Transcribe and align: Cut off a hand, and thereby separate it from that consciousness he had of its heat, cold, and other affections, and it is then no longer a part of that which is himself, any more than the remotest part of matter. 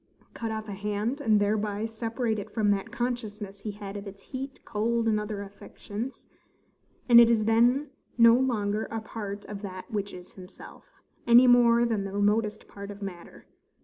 Cut 0.33 0.51
off 0.51 0.67
a 0.67 0.71
hand, 0.73 1.21
and 1.21 1.39
thereby 1.39 1.85
separate 1.85 2.39
it 2.39 2.49
from 2.49 2.71
that 2.71 2.91
consciousness 2.91 3.59
he 3.61 3.69
had 3.69 3.95
of 3.95 4.07
its 4.07 4.23
heat, 4.23 4.59
cold, 4.65 5.07
and 5.07 5.19
other 5.19 5.43
affections, 5.43 6.25
and 7.07 7.21
it 7.21 7.29
is 7.29 7.45
then 7.45 7.91
no 8.17 8.33
longer 8.33 8.85
a 8.85 8.99
part 8.99 9.45
of 9.45 9.61
that 9.61 9.91
which 9.91 10.11
is 10.11 10.33
himself, 10.33 10.85
any 11.27 11.45
more 11.45 11.85
than 11.85 12.03
the 12.03 12.13
remotest 12.13 12.67
part 12.67 12.89
of 12.89 13.03
matter. 13.03 13.45